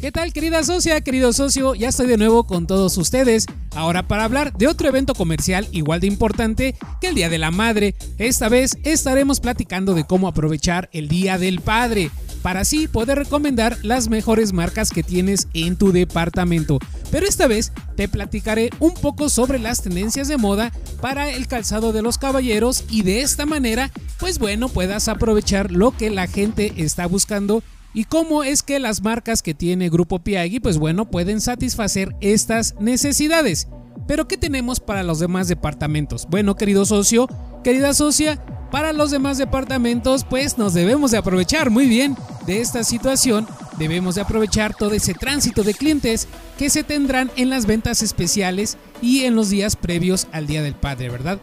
[0.00, 1.74] ¿Qué tal querida socia, querido socio?
[1.74, 3.44] Ya estoy de nuevo con todos ustedes.
[3.74, 7.50] Ahora para hablar de otro evento comercial igual de importante que el Día de la
[7.50, 7.94] Madre.
[8.16, 12.10] Esta vez estaremos platicando de cómo aprovechar el Día del Padre
[12.40, 16.78] para así poder recomendar las mejores marcas que tienes en tu departamento.
[17.10, 20.72] Pero esta vez te platicaré un poco sobre las tendencias de moda
[21.02, 25.94] para el calzado de los caballeros y de esta manera, pues bueno, puedas aprovechar lo
[25.94, 27.62] que la gente está buscando
[27.94, 32.74] y cómo es que las marcas que tiene Grupo Piagui, pues bueno, pueden satisfacer estas
[32.80, 33.68] necesidades.
[34.06, 36.26] Pero ¿qué tenemos para los demás departamentos?
[36.28, 37.28] Bueno, querido socio,
[37.62, 42.84] querida socia, para los demás departamentos, pues nos debemos de aprovechar muy bien de esta
[42.84, 43.46] situación.
[43.78, 48.78] Debemos de aprovechar todo ese tránsito de clientes que se tendrán en las ventas especiales
[49.02, 51.40] y en los días previos al Día del Padre, ¿verdad?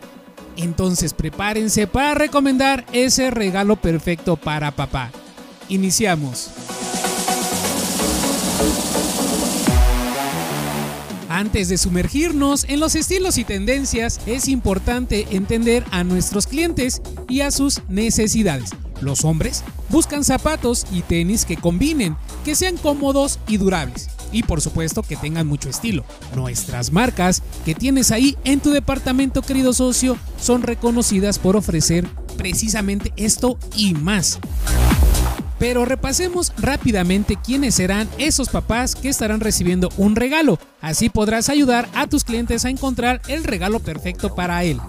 [0.56, 5.12] Entonces prepárense para recomendar ese regalo perfecto para papá.
[5.70, 6.50] Iniciamos.
[11.30, 17.42] Antes de sumergirnos en los estilos y tendencias, es importante entender a nuestros clientes y
[17.42, 18.72] a sus necesidades.
[19.02, 24.10] Los hombres buscan zapatos y tenis que combinen, que sean cómodos y durables.
[24.32, 26.04] Y por supuesto que tengan mucho estilo.
[26.36, 33.14] Nuestras marcas que tienes ahí en tu departamento, querido socio, son reconocidas por ofrecer precisamente
[33.16, 34.40] esto y más.
[35.60, 40.60] Pero repasemos rápidamente quiénes serán esos papás que estarán recibiendo un regalo.
[40.82, 44.80] Así podrás ayudar a tus clientes a encontrar el regalo perfecto para él.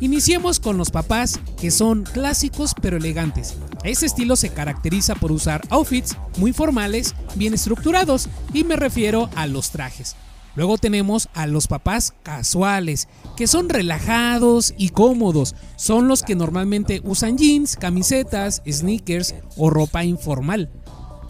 [0.00, 3.54] Iniciemos con los papás que son clásicos pero elegantes.
[3.84, 9.46] Este estilo se caracteriza por usar outfits muy formales, bien estructurados, y me refiero a
[9.46, 10.16] los trajes.
[10.54, 15.54] Luego tenemos a los papás casuales, que son relajados y cómodos.
[15.76, 20.70] Son los que normalmente usan jeans, camisetas, sneakers o ropa informal.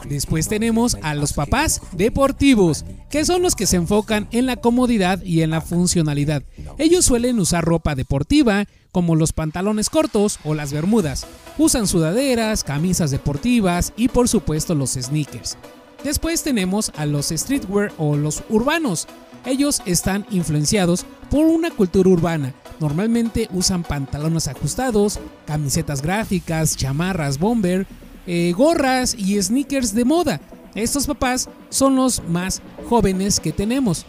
[0.08, 5.22] Después tenemos a los papás deportivos, que son los que se enfocan en la comodidad
[5.22, 6.42] y en la funcionalidad.
[6.78, 11.26] Ellos suelen usar ropa deportiva, como los pantalones cortos o las bermudas.
[11.56, 15.56] Usan sudaderas, camisas deportivas y por supuesto los sneakers.
[16.04, 19.06] Después tenemos a los streetwear o los urbanos.
[19.44, 22.54] Ellos están influenciados por una cultura urbana.
[22.80, 27.86] Normalmente usan pantalones ajustados, camisetas gráficas, chamarras bomber,
[28.26, 30.40] eh, gorras y sneakers de moda.
[30.74, 34.06] Estos papás son los más jóvenes que tenemos.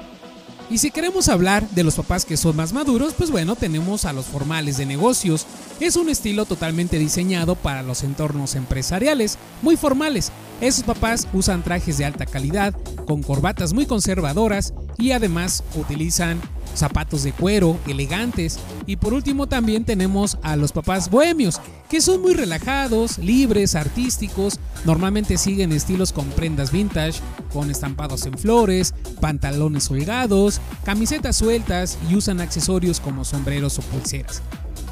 [0.70, 4.14] Y si queremos hablar de los papás que son más maduros, pues bueno, tenemos a
[4.14, 5.46] los formales de negocios.
[5.80, 10.32] Es un estilo totalmente diseñado para los entornos empresariales, muy formales.
[10.64, 12.74] Esos papás usan trajes de alta calidad,
[13.06, 16.40] con corbatas muy conservadoras y además utilizan
[16.74, 18.58] zapatos de cuero, elegantes.
[18.86, 21.60] Y por último también tenemos a los papás bohemios,
[21.90, 27.20] que son muy relajados, libres, artísticos, normalmente siguen estilos con prendas vintage,
[27.52, 34.42] con estampados en flores, pantalones holgados, camisetas sueltas y usan accesorios como sombreros o pulseras.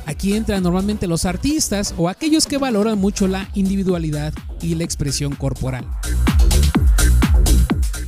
[0.05, 5.35] Aquí entran normalmente los artistas o aquellos que valoran mucho la individualidad y la expresión
[5.35, 5.85] corporal.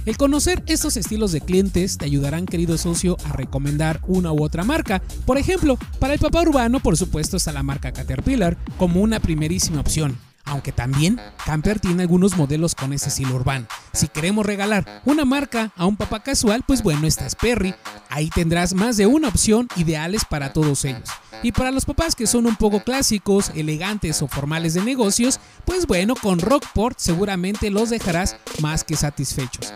[0.06, 4.66] El conocer estos estilos de clientes te ayudarán, querido socio, a recomendar una u otra
[4.66, 5.02] marca.
[5.26, 9.80] Por ejemplo, para el papá urbano, por supuesto, está la marca Caterpillar como una primerísima
[9.80, 10.18] opción.
[10.46, 13.66] Aunque también Camper tiene algunos modelos con ese estilo urbano.
[13.94, 17.74] Si queremos regalar una marca a un papá casual, pues bueno, esta es Perry.
[18.10, 21.10] Ahí tendrás más de una opción ideales para todos ellos.
[21.42, 25.88] Y para los papás que son un poco clásicos, elegantes o formales de negocios, pues
[25.88, 29.74] bueno, con Rockport seguramente los dejarás más que satisfechos.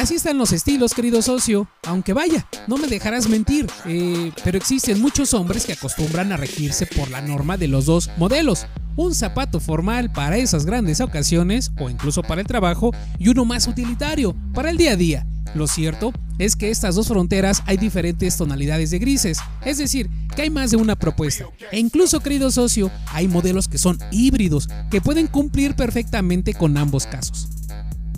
[0.00, 1.68] Así están los estilos, querido socio.
[1.86, 6.86] Aunque vaya, no me dejarás mentir, eh, pero existen muchos hombres que acostumbran a regirse
[6.86, 8.66] por la norma de los dos modelos.
[8.96, 13.68] Un zapato formal para esas grandes ocasiones o incluso para el trabajo y uno más
[13.68, 15.26] utilitario para el día a día.
[15.54, 20.40] Lo cierto es que estas dos fronteras hay diferentes tonalidades de grises, es decir, que
[20.40, 21.44] hay más de una propuesta.
[21.72, 27.06] E incluso, querido socio, hay modelos que son híbridos, que pueden cumplir perfectamente con ambos
[27.06, 27.50] casos.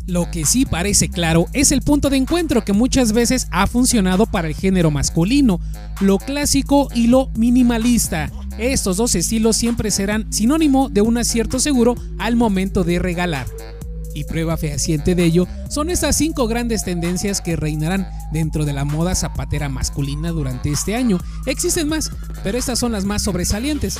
[0.06, 4.26] Lo que sí parece claro es el punto de encuentro que muchas veces ha funcionado
[4.26, 5.60] para el género masculino,
[6.00, 8.30] lo clásico y lo minimalista.
[8.58, 13.46] Estos dos estilos siempre serán sinónimo de un acierto seguro al momento de regalar.
[14.14, 18.84] Y prueba fehaciente de ello son estas cinco grandes tendencias que reinarán dentro de la
[18.84, 21.18] moda zapatera masculina durante este año.
[21.46, 22.10] Existen más,
[22.42, 23.98] pero estas son las más sobresalientes.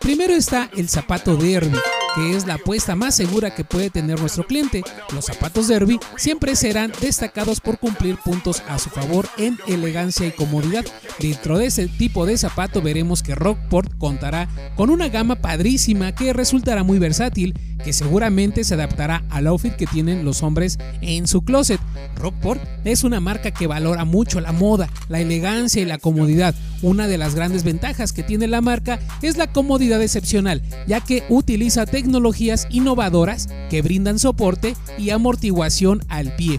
[0.00, 1.78] Primero está el zapato derby
[2.14, 4.82] que es la apuesta más segura que puede tener nuestro cliente.
[5.14, 10.32] Los zapatos Derby siempre serán destacados por cumplir puntos a su favor en elegancia y
[10.32, 10.84] comodidad.
[11.18, 16.32] Dentro de ese tipo de zapato veremos que Rockport contará con una gama padrísima que
[16.32, 21.42] resultará muy versátil que seguramente se adaptará al outfit que tienen los hombres en su
[21.42, 21.80] closet.
[22.16, 26.54] Rockport es una marca que valora mucho la moda, la elegancia y la comodidad.
[26.82, 31.24] Una de las grandes ventajas que tiene la marca es la comodidad excepcional, ya que
[31.28, 36.58] utiliza tecnologías innovadoras que brindan soporte y amortiguación al pie.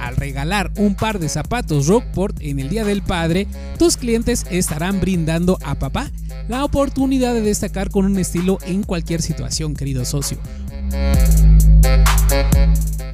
[0.00, 3.46] Al regalar un par de zapatos Rockport en el Día del Padre,
[3.78, 6.10] tus clientes estarán brindando a papá
[6.48, 10.38] la oportunidad de destacar con un estilo en cualquier situación, querido socio.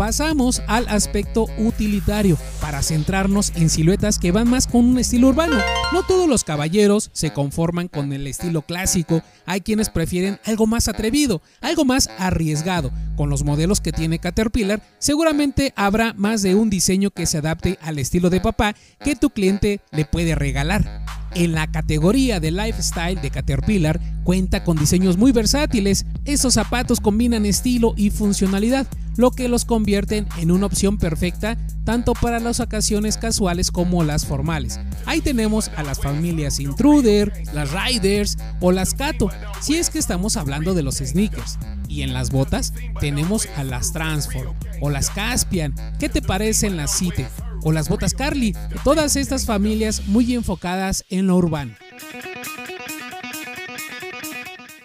[0.02, 5.56] Pasamos al aspecto utilitario para centrarnos en siluetas que van más con un estilo urbano.
[5.92, 10.88] No todos los caballeros se conforman con el estilo clásico, hay quienes prefieren algo más
[10.88, 12.90] atrevido, algo más arriesgado.
[13.16, 17.78] Con los modelos que tiene Caterpillar, seguramente habrá más de un diseño que se adapte
[17.80, 18.74] al estilo de papá
[19.04, 21.04] que tu cliente le puede regalar.
[21.34, 26.04] En la categoría de lifestyle de Caterpillar cuenta con diseños muy versátiles.
[26.24, 28.86] Estos zapatos combinan estilo y funcionalidad,
[29.16, 34.26] lo que los convierten en una opción perfecta tanto para las ocasiones casuales como las
[34.26, 34.78] formales.
[35.06, 39.30] Ahí tenemos a las familias Intruder, las Riders o las Cato,
[39.60, 41.58] si es que estamos hablando de los sneakers.
[41.88, 45.74] Y en las botas tenemos a las Transform o las Caspian.
[45.98, 47.26] ¿Qué te parecen las Cite?
[47.62, 48.54] O las botas Carly,
[48.84, 51.74] todas estas familias muy enfocadas en lo urbano.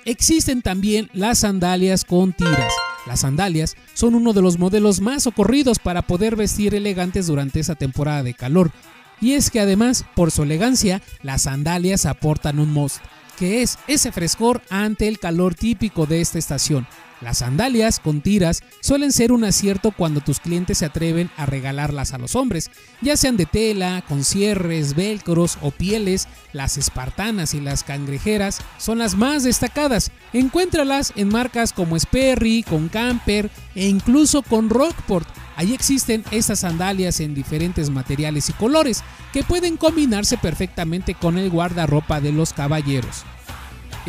[0.06, 2.74] Existen también las sandalias con tiras.
[3.08, 7.76] Las sandalias son uno de los modelos más socorridos para poder vestir elegantes durante esa
[7.76, 8.72] temporada de calor.
[9.20, 12.98] Y es que además, por su elegancia, las sandalias aportan un must,
[13.38, 16.88] que es ese frescor ante el calor típico de esta estación,
[17.22, 22.14] las sandalias con tiras suelen ser un acierto cuando tus clientes se atreven a regalarlas
[22.14, 22.70] a los hombres,
[23.02, 26.28] ya sean de tela, con cierres, velcros o pieles.
[26.54, 30.12] Las espartanas y las cangrejeras son las más destacadas.
[30.34, 35.28] Encuéntralas en marcas como Sperry, con Camper e incluso con Rockport.
[35.56, 39.04] Ahí existen estas sandalias en diferentes materiales y colores
[39.34, 43.26] que pueden combinarse perfectamente con el guardarropa de los caballeros.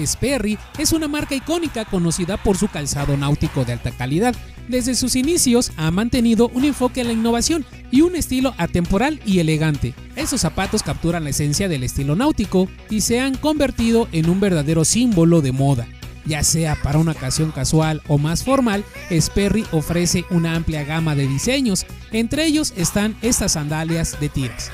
[0.07, 4.35] Sperry es una marca icónica conocida por su calzado náutico de alta calidad.
[4.69, 9.39] Desde sus inicios ha mantenido un enfoque en la innovación y un estilo atemporal y
[9.39, 9.95] elegante.
[10.15, 14.85] Esos zapatos capturan la esencia del estilo náutico y se han convertido en un verdadero
[14.85, 15.87] símbolo de moda.
[16.27, 21.27] Ya sea para una ocasión casual o más formal, Sperry ofrece una amplia gama de
[21.27, 24.71] diseños, entre ellos están estas sandalias de tiras.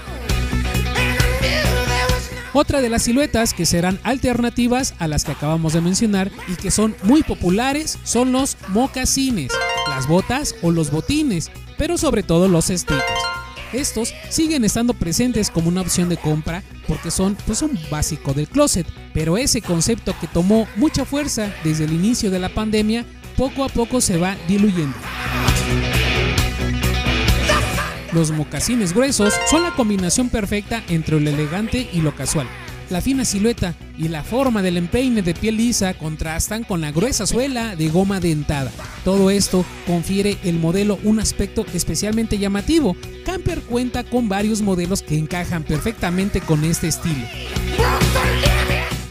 [2.56, 6.70] Otra de las siluetas que serán alternativas a las que acabamos de mencionar y que
[6.70, 9.50] son muy populares son los mocasines,
[9.88, 13.02] las botas o los botines, pero sobre todo los stickers.
[13.72, 18.46] Estos siguen estando presentes como una opción de compra porque son pues un básico del
[18.46, 23.04] closet, pero ese concepto que tomó mucha fuerza desde el inicio de la pandemia
[23.36, 24.96] poco a poco se va diluyendo.
[28.14, 32.46] Los mocasines gruesos son la combinación perfecta entre lo elegante y lo casual.
[32.88, 37.26] La fina silueta y la forma del empeine de piel lisa contrastan con la gruesa
[37.26, 38.70] suela de goma dentada.
[39.04, 42.96] Todo esto confiere el modelo un aspecto especialmente llamativo.
[43.24, 47.26] Camper cuenta con varios modelos que encajan perfectamente con este estilo.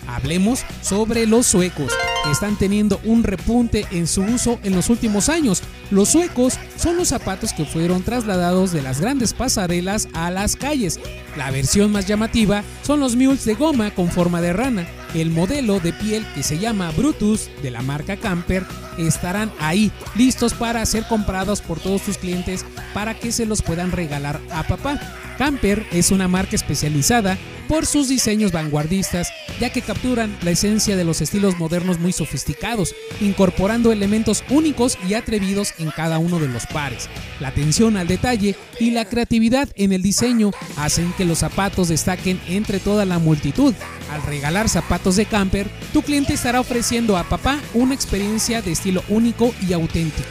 [0.08, 1.92] Hablemos sobre los suecos,
[2.32, 5.62] están teniendo un repunte en su uso en los últimos años.
[5.92, 11.00] Los suecos son los zapatos que fueron trasladados de las grandes pasarelas a las calles.
[11.38, 14.88] La versión más llamativa son los mules de goma con forma de rana.
[15.14, 18.66] El modelo de piel que se llama Brutus de la marca Camper
[18.98, 23.92] estarán ahí listos para ser comprados por todos sus clientes para que se los puedan
[23.92, 25.00] regalar a papá.
[25.38, 27.38] Camper es una marca especializada
[27.68, 32.94] por sus diseños vanguardistas, ya que capturan la esencia de los estilos modernos muy sofisticados,
[33.22, 37.10] incorporando elementos únicos y atrevidos en cada uno de los pares.
[37.40, 42.40] La atención al detalle y la creatividad en el diseño hacen que los zapatos destaquen
[42.48, 43.74] entre toda la multitud.
[44.12, 49.04] Al regalar zapatos de camper, tu cliente estará ofreciendo a papá una experiencia de estilo
[49.10, 50.30] único y auténtico.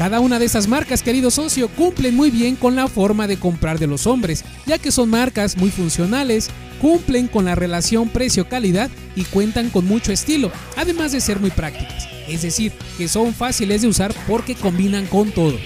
[0.00, 3.78] Cada una de esas marcas, querido socio, cumplen muy bien con la forma de comprar
[3.78, 6.48] de los hombres, ya que son marcas muy funcionales,
[6.80, 12.08] cumplen con la relación precio-calidad y cuentan con mucho estilo, además de ser muy prácticas.
[12.26, 15.58] Es decir, que son fáciles de usar porque combinan con todo.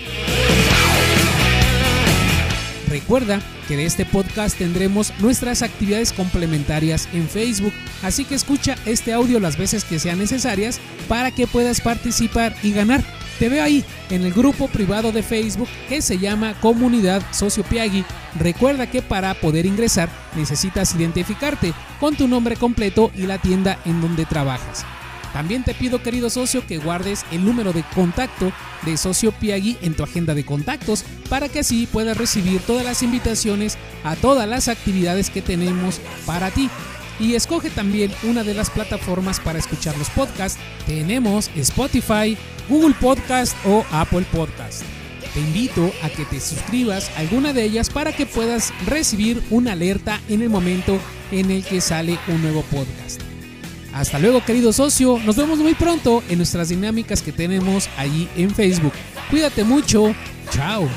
[2.89, 7.73] Recuerda que de este podcast tendremos nuestras actividades complementarias en Facebook,
[8.03, 12.73] así que escucha este audio las veces que sean necesarias para que puedas participar y
[12.73, 13.05] ganar.
[13.39, 18.05] Te veo ahí en el grupo privado de Facebook que se llama Comunidad Socio Piagui.
[18.39, 24.01] Recuerda que para poder ingresar necesitas identificarte con tu nombre completo y la tienda en
[24.01, 24.85] donde trabajas.
[25.33, 29.95] También te pido, querido socio, que guardes el número de contacto de Socio Piagui en
[29.95, 34.69] tu agenda de contactos para que así puedas recibir todas las invitaciones a todas las
[34.69, 36.71] actividades que tenemos para ti.
[37.21, 40.59] Y escoge también una de las plataformas para escuchar los podcasts.
[40.87, 42.37] Tenemos Spotify,
[42.69, 44.83] Google Podcast o Apple Podcast.
[45.33, 49.73] Te invito a que te suscribas a alguna de ellas para que puedas recibir una
[49.73, 50.99] alerta en el momento
[51.33, 53.21] en el que sale un nuevo podcast.
[53.93, 58.53] Hasta luego querido socio, nos vemos muy pronto en nuestras dinámicas que tenemos allí en
[58.53, 58.93] Facebook.
[59.31, 60.15] Cuídate mucho,
[60.51, 60.89] chao.